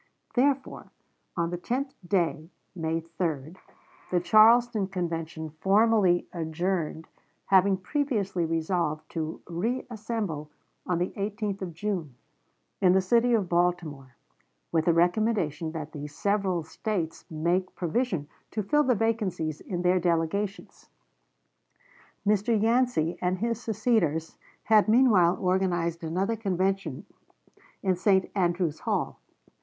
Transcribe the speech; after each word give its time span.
Therefore, 0.33 0.89
on 1.37 1.51
the 1.51 1.59
tenth 1.59 1.93
day 2.03 2.49
(May 2.75 3.01
3), 3.01 3.53
the 4.09 4.19
Charleston 4.19 4.87
Convention 4.87 5.51
formally 5.61 6.27
adjourned, 6.33 7.07
having 7.45 7.77
previously 7.77 8.43
resolved 8.43 9.07
to 9.11 9.41
reassemble 9.47 10.49
on 10.87 10.97
the 10.97 11.11
18th 11.11 11.61
of 11.61 11.75
June, 11.75 12.15
in 12.81 12.93
the 12.93 12.99
city 12.99 13.35
of 13.35 13.47
Baltimore, 13.47 14.15
with 14.71 14.87
a 14.87 14.91
recommendation 14.91 15.71
that 15.73 15.91
the 15.91 16.07
several 16.07 16.63
States 16.63 17.23
make 17.29 17.75
provision 17.75 18.27
to 18.49 18.63
fill 18.63 18.83
the 18.83 18.95
vacancies 18.95 19.61
in 19.61 19.83
their 19.83 19.99
delegations. 19.99 20.89
Mr. 22.25 22.59
Yancey 22.59 23.19
and 23.21 23.37
his 23.37 23.61
seceders 23.61 24.39
had 24.63 24.87
meanwhile 24.89 25.37
organized 25.39 26.03
another 26.03 26.35
convention 26.35 27.05
in 27.83 27.95
St. 27.95 28.31
Andrew's 28.33 28.79
Hall. 28.79 29.19